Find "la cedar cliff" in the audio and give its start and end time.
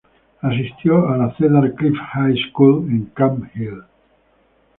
1.15-1.95